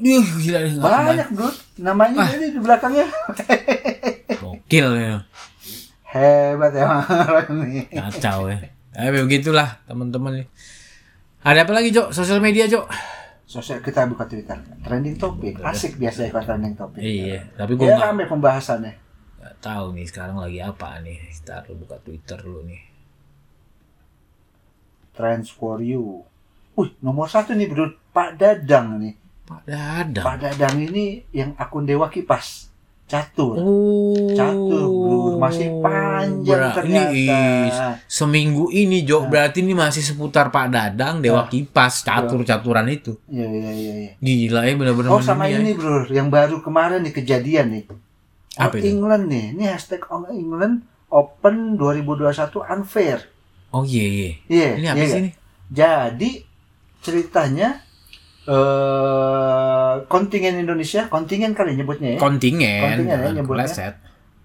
[0.01, 1.49] dia gila deh, Banyak, Bro.
[1.79, 2.33] Namanya Ah.
[2.33, 3.05] ini di belakangnya.
[4.41, 5.17] Gokil ya.
[6.11, 7.87] Hebat ya orang ini.
[7.87, 8.59] Kacau ya.
[8.97, 10.43] Eh begitulah teman-teman.
[11.41, 12.11] Ada apa lagi, Jo?
[12.11, 12.89] Sosial media, Jo?
[13.51, 14.55] Sosial kita buka Twitter.
[14.87, 15.59] Trending topik.
[15.59, 17.03] Asik biasa ikut trending topik.
[17.03, 18.95] Iya, tapi gue Ya nggak rame pembahasannya.
[19.43, 21.19] nggak tahu nih sekarang lagi apa nih.
[21.43, 22.79] Ntar lu buka Twitter dulu nih.
[25.11, 26.23] Trends for you.
[26.79, 29.19] Wih, nomor satu nih bro, Pak Dadang nih.
[29.43, 30.25] Pak Dadang.
[30.31, 32.70] Pak Dadang ini yang akun Dewa Kipas.
[33.11, 33.55] Catur.
[33.57, 37.11] Oh, Catur bro, masih panjang Ber- ternyata.
[37.11, 37.27] Ini
[37.67, 41.49] is- seminggu ini Jo, berarti ini masih seputar Pak Dadang, Dewa Nah.
[41.49, 43.19] Kipas, catur-caturan itu.
[43.27, 43.93] Iya, iya, iya.
[43.99, 44.13] iya.
[44.17, 45.61] Gila ya bener-bener Oh sama mendunia ya.
[45.61, 47.85] ini bro, yang baru kemarin nih kejadian nih.
[48.57, 48.87] Apa All itu?
[48.89, 52.31] England nih, ini hashtag All England Open 2021
[52.65, 53.27] unfair.
[53.69, 54.31] Oh iya iya.
[54.47, 55.23] Iya, Ini apa iya sih nggak?
[55.23, 55.35] nih?
[55.69, 56.31] Jadi
[57.01, 57.69] ceritanya
[58.49, 62.21] eh kontingen Indonesia, kontingen kali nyebutnya ya.
[62.21, 62.81] Kontingen.
[62.81, 63.69] Kontingen ya nyebutnya.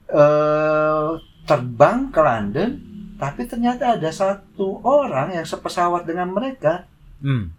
[0.05, 1.08] eh
[1.45, 2.69] terbang ke London,
[3.15, 6.89] tapi ternyata ada satu orang yang sepesawat dengan mereka
[7.23, 7.49] Hmm.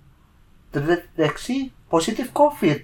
[0.71, 2.79] terdeteksi positif COVID.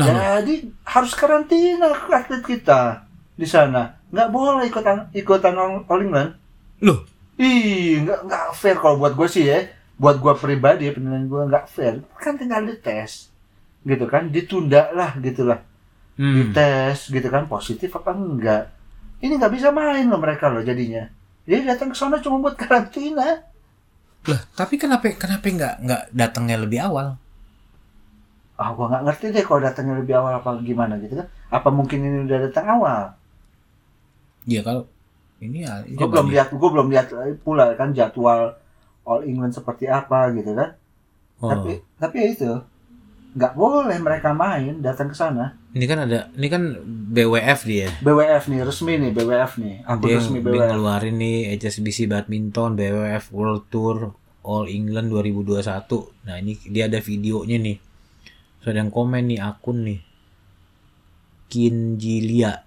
[0.00, 0.22] Nah, loh.
[0.40, 0.54] Jadi
[0.86, 3.98] harus karantina atlet kita di sana.
[4.08, 6.38] Nggak boleh ikutan ikutan All England.
[6.80, 7.04] Loh?
[7.36, 9.60] Ih, nggak nggak fair kalau buat gue sih ya.
[9.98, 12.00] Buat gue pribadi penilaian gue nggak fair.
[12.22, 13.34] Kan tinggal dites,
[13.82, 14.30] gitu kan?
[14.30, 15.60] Ditunda lah, gitulah.
[16.14, 16.54] Hmm.
[16.54, 17.50] Dites, gitu kan?
[17.50, 18.70] Positif apa enggak?
[19.18, 21.10] Ini nggak bisa main loh mereka loh jadinya.
[21.48, 23.42] Jadi datang ke sana cuma buat karantina.
[24.28, 27.18] Lah, tapi kenapa kenapa nggak nggak datangnya lebih awal?
[28.58, 31.26] Ah, gua nggak ngerti deh kalau datangnya lebih awal apa gimana gitu kan?
[31.50, 33.02] Apa mungkin ini udah datang awal?
[34.46, 34.86] Iya kalau
[35.38, 37.14] ini ya gue belum lihat gue belum lihat
[37.46, 38.58] pula kan jadwal
[39.08, 40.76] All England seperti apa gitu kan
[41.38, 41.46] Oh.
[41.46, 42.50] tapi tapi ya itu
[43.30, 45.54] nggak boleh mereka main datang ke sana.
[45.70, 46.62] Ini kan ada, ini kan
[47.08, 47.86] BWF dia.
[48.00, 50.66] BWF nih resmi nih BWF nih akun Dia, resmi BWF.
[50.66, 53.96] ngeluarin nih HSBC Badminton BWF World Tour
[54.42, 55.62] All England 2021.
[56.26, 57.78] Nah ini dia ada videonya nih.
[58.58, 60.00] So ada yang komen nih akun nih.
[61.46, 62.66] Kinjilia.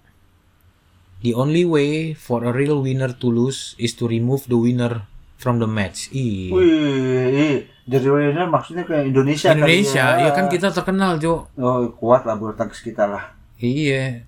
[1.20, 5.06] The only way for a real winner to lose is to remove the winner
[5.42, 6.06] from the match.
[6.14, 6.54] Ih.
[6.54, 9.50] Wih, jadi winner maksudnya ke Indonesia.
[9.50, 10.30] Indonesia, ya.
[10.30, 11.50] ya kan kita terkenal Jo.
[11.58, 13.34] Oh kuat lah bulu tangkis kita lah.
[13.58, 14.22] Iya.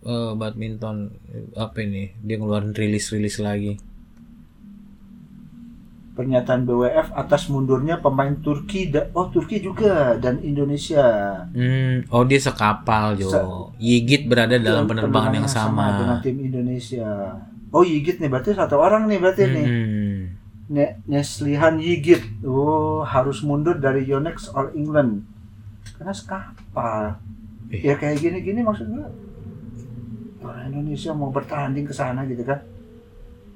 [0.00, 1.14] Eh, badminton
[1.54, 2.10] apa ini?
[2.18, 3.78] Dia ngeluarin rilis-rilis lagi.
[6.10, 11.06] Pernyataan BWF atas mundurnya pemain Turki da- oh Turki juga dan Indonesia.
[11.54, 13.70] Hmm, oh dia sekapal Jo.
[13.78, 15.96] Yigit berada dalam penerbangan yang sama.
[15.96, 17.38] dengan tim Indonesia.
[17.70, 19.66] Oh Yigit nih berarti satu orang nih berarti nih.
[20.70, 22.22] Ne- Neslihan Yigit.
[22.40, 25.26] Oh harus mundur dari Yonex All England
[25.94, 27.18] karena sekapal.
[27.68, 27.82] Eh.
[27.82, 29.10] Ya kayak gini-gini maksudnya
[30.40, 32.62] orang Indonesia mau bertanding ke sana gitu kan.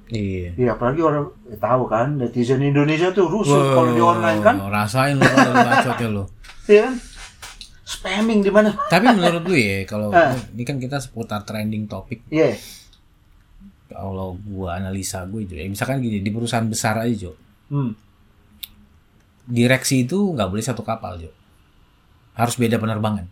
[0.07, 0.53] Iya.
[0.55, 4.55] Iya apalagi orang ya, tahu kan netizen Indonesia tuh rusuh kalau di online kan.
[4.59, 6.25] Wow, Rasain lo kalau bacot ya lo.
[6.65, 6.95] Iya kan?
[7.85, 8.73] Spamming di mana?
[8.89, 10.33] Tapi menurut lu ya kalau Ah.
[10.51, 12.25] ini kan kita seputar trending topik.
[12.29, 12.57] Iya.
[13.95, 17.33] Kalau gua analisa gue Jo, ya misalkan gini di perusahaan besar aja Jo,
[17.71, 17.95] Hmm.
[19.47, 21.31] direksi itu nggak boleh satu kapal Jo.
[22.35, 23.31] Harus beda penerbangan.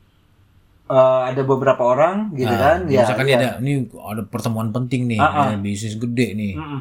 [0.84, 2.78] Eh, ada beberapa orang gitu Nah, kan.
[2.86, 3.36] Ya, misalkan iya.
[3.36, 5.48] ada ini ada pertemuan penting nih, ah.
[5.48, 6.54] ada bisnis gede nih.
[6.54, 6.80] Mm-mm.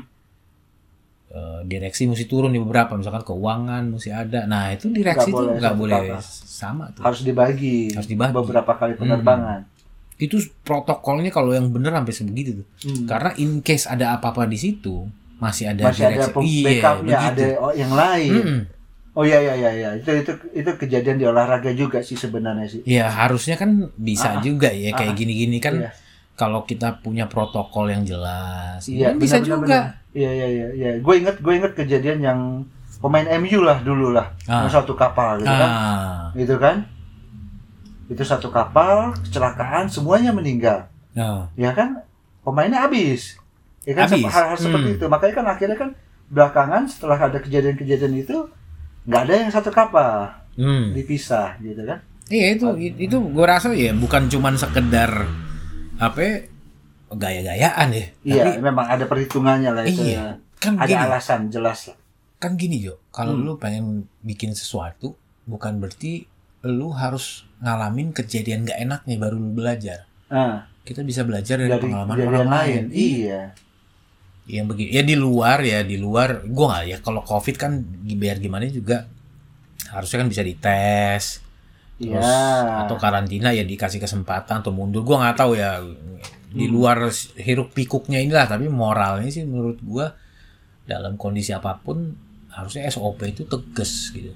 [1.32, 4.44] Eh, direksi mesti turun di beberapa, misalkan keuangan mesti ada.
[4.44, 6.22] Nah itu direksi Nggak tuh boleh nggak boleh kapal.
[6.44, 7.02] sama tuh.
[7.02, 7.96] Harus dibagi.
[7.96, 8.36] Harus dibagi.
[8.36, 9.60] Beberapa kali penerbangan.
[10.22, 12.68] Itu protokolnya kalau yang bener sampai sebegitu tuh.
[12.86, 13.10] Hmm.
[13.10, 15.10] Karena in case ada apa-apa di situ
[15.42, 16.46] masih ada Masih ada direksi.
[16.46, 17.42] iya, backupnya, begitu.
[17.42, 18.32] ada oh, yang lain.
[18.38, 18.60] Mm-mm.
[19.12, 19.90] Oh iya iya iya iya.
[19.98, 22.82] Itu itu itu kejadian di olahraga juga sih sebenarnya sih.
[22.86, 25.92] Ya harusnya kan bisa Ah, juga ya kayak ah, gini-gini kan Iya.
[26.38, 29.80] kalau kita punya protokol yang jelas, Iya, kan bisa benar, juga.
[30.14, 30.90] Iya iya iya iya.
[31.02, 32.40] Gue inget gue inget kejadian yang
[33.02, 34.32] pemain MU lah dulu lah.
[34.46, 34.70] Ah.
[34.70, 35.68] Satu kapal gitu kan.
[35.68, 36.86] Ah, Gitu kan.
[38.12, 40.92] Itu satu kapal kecelakaan semuanya meninggal.
[41.12, 42.04] nah, Ya kan
[42.42, 43.40] pemainnya habis.
[43.82, 44.98] Ya kan hal-hal seperti Hmm.
[44.98, 45.06] itu.
[45.08, 45.90] Makanya kan akhirnya kan
[46.28, 48.38] belakangan setelah ada kejadian-kejadian itu
[49.04, 50.92] nggak ada yang satu kapal hmm.
[50.92, 52.04] dipisah gitu kan.
[52.28, 52.68] Iya itu
[53.02, 55.28] itu gue rasa ya bukan cuman sekedar
[55.98, 56.36] apa ya,
[57.10, 58.06] gaya-gayaan ya.
[58.22, 60.04] Iya, Tapi memang ada perhitungannya lah itu.
[60.06, 60.40] Iya.
[60.56, 61.98] kan Ada gini, alasan jelas lah.
[62.38, 63.44] kan gini Jo, kalau Hmm.
[63.44, 63.86] lu pengen
[64.22, 66.26] bikin sesuatu bukan berarti
[66.62, 70.06] lu harus ngalamin kejadian gak enaknya baru lu belajar.
[70.28, 72.84] Nah, Kita bisa belajar dari, dari pengalaman orang lain.
[72.90, 73.54] Iya.
[74.50, 78.36] yang begini ya di luar ya di luar gua nggak ya kalau covid kan biar
[78.36, 79.06] gimana juga
[79.88, 81.40] harusnya kan bisa dites
[82.02, 82.18] Iya.
[82.18, 82.32] terus
[82.84, 85.78] atau karantina ya dikasih kesempatan atau mundur gua nggak tahu ya
[86.52, 86.74] di Hmm.
[86.74, 86.98] luar
[87.38, 90.18] hiruk pikuknya inilah tapi moralnya sih menurut gua
[90.84, 92.12] dalam kondisi apa pun
[92.50, 94.34] harusnya SOP itu tegas gitu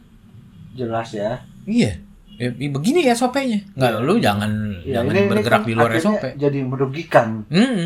[0.78, 1.42] Jelas ya.
[1.66, 1.98] iya
[2.36, 4.00] ya, ya begini ya SOP-nya nggak Iya.
[4.02, 7.28] lu jangan Ya, jangan ini, ini bergerak kan di luar akhirnya SOP Jadi merugikan.
[7.48, 7.84] Hmm,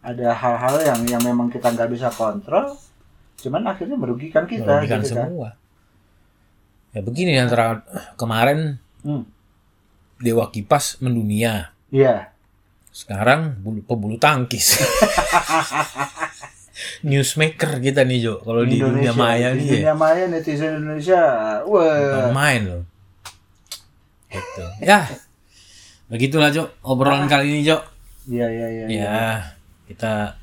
[0.00, 2.78] Ada hal-hal yang yang memang kita nggak bisa kontrol,
[3.36, 4.66] cuman akhirnya merugikan kita.
[4.78, 5.26] merugikan gitu kan.
[5.26, 5.48] semua
[6.90, 7.84] ya begini antara
[8.14, 9.22] kemarin Hmm.
[10.16, 11.70] Dewa Kipas mendunia.
[11.88, 12.32] Iya.
[12.88, 14.80] Sekarang bulu, pebulu tangkis.
[17.02, 18.34] Newsmaker kita nih Jo.
[18.38, 19.72] Kalau di dunia maya di nih ya.
[19.82, 21.22] dunia maya netizen Indonesia,
[21.64, 22.32] wah.
[22.32, 22.82] main loh.
[24.28, 24.64] Gitu.
[24.80, 25.06] Ya.
[26.06, 27.82] Begitulah Jo obrolan kali ini Jo.
[28.24, 28.84] Iya iya iya.
[28.86, 29.02] iya.
[29.02, 29.20] Ya,
[29.86, 30.34] kita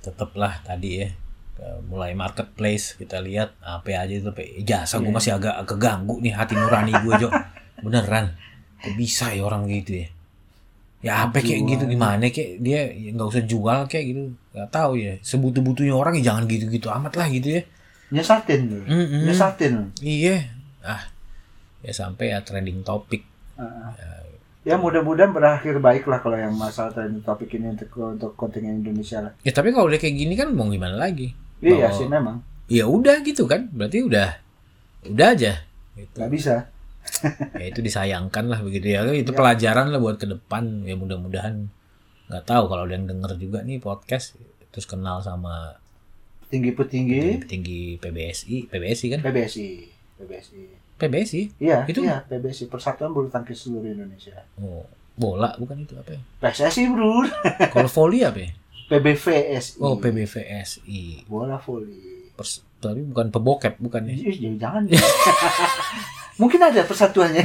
[0.00, 1.08] tetaplah tadi ya
[1.52, 4.62] ke- mulai marketplace kita lihat apa aja itu Pe.
[4.62, 5.12] jasa gue Iya.
[5.12, 7.28] masih agak keganggu nih hati nurani gue Jo
[7.78, 8.32] beneran
[8.78, 10.08] kok bisa ya orang gitu ya
[11.02, 14.20] ya apa kayak gitu gimana kayak dia ya nggak usah jual kayak gitu
[14.52, 17.62] nggak tahu ya sebutu butuhnya orang ya jangan gitu gitu amat lah gitu ya
[18.06, 18.84] Nyesatin loh.
[18.86, 19.26] Mm-mm.
[19.26, 19.90] Nyesatin.
[19.98, 20.46] iya
[20.80, 21.02] ah
[21.86, 23.22] ya sampai ya trending topik
[23.54, 24.20] Ah, ah.
[24.60, 29.22] Ya mudah-mudahan berakhir baik lah kalau yang masalah trending topik ini untuk untuk kontingen Indonesia
[29.22, 29.32] lah.
[29.40, 32.84] ya tapi kalau udah kayak gini kan mau gimana lagi Iya Bahwa- sih memang ya
[32.84, 34.28] udah gitu kan berarti udah
[35.06, 35.62] udah aja
[35.94, 36.12] gitu.
[36.12, 36.54] nggak bisa.
[37.56, 39.38] ya itu disayangkan lah begitu ya itu Ya.
[39.38, 41.70] pelajaran lah buat ke depan ya mudah-mudahan
[42.26, 44.34] nggak tahu kalau ada yang denger juga nih podcast
[44.68, 45.78] terus kenal sama
[46.46, 49.68] Tinggi petinggi tinggi PBSI PBSI kan PBSI.
[50.16, 50.62] PBSI.
[50.96, 54.40] PBSI Iya, Itu- iya PBSI Persatuan Bulu Tangkis Seluruh Indonesia.
[54.56, 54.82] oh
[55.12, 57.24] bola bukan itu apa ya PSSI bro.
[57.72, 58.50] kalau volley apa ya
[58.86, 59.76] PBVSI.
[59.78, 62.30] oh PBVSI Bola voli.
[62.32, 64.82] Pers- tapi bukan pebokep bukan ya Ih, jangan.
[66.36, 67.40] Mungkin ada persatuannya.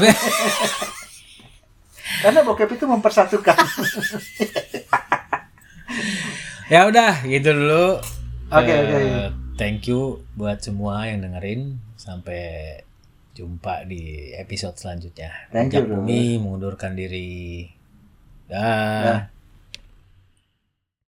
[2.22, 3.56] Karena bokep itu mempersatukan.
[6.68, 7.98] Ya udah, gitu dulu.
[8.50, 9.00] Oke, Eh, oke.
[9.56, 11.78] Thank you buat semua yang dengerin.
[11.96, 12.82] Sampai
[13.42, 15.50] jumpa di episode selanjutnya.
[15.50, 16.06] Thank you, bro.
[16.06, 17.66] Bumi mengundurkan diri.
[18.46, 19.02] Dah.
[19.02, 19.22] Dah.